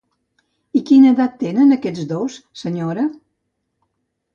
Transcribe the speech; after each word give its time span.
I 0.79 0.81
quina 0.91 1.11
edat 1.11 1.37
tenen 1.45 1.77
aquests 1.77 2.11
dos, 2.15 2.41
senyora? 2.67 3.09